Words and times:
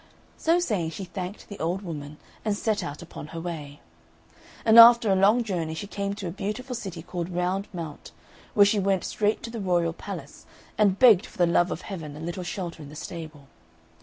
So 0.35 0.59
saying, 0.59 0.89
she 0.89 1.03
thanked 1.05 1.47
the 1.47 1.59
old 1.59 1.83
woman, 1.83 2.17
and 2.43 2.57
set 2.57 2.83
out 2.83 3.03
upon 3.03 3.27
her 3.27 3.39
way. 3.39 3.81
And 4.65 4.79
after 4.79 5.11
a 5.11 5.15
long 5.15 5.43
journey 5.43 5.75
she 5.75 5.85
came 5.85 6.15
to 6.15 6.27
a 6.27 6.31
beautiful 6.31 6.73
city 6.75 7.03
called 7.03 7.29
Round 7.29 7.67
Mount, 7.71 8.11
where 8.55 8.65
she 8.65 8.79
went 8.79 9.03
straight 9.03 9.43
to 9.43 9.51
the 9.51 9.61
royal 9.61 9.93
palace, 9.93 10.47
and 10.75 10.97
begged 10.97 11.27
for 11.27 11.37
the 11.37 11.45
love 11.45 11.69
of 11.69 11.81
Heaven 11.81 12.17
a 12.17 12.19
little 12.19 12.41
shelter 12.43 12.81
in 12.81 12.89
the 12.89 12.95
stable. 12.95 13.45